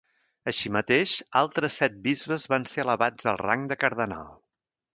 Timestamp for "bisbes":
2.07-2.47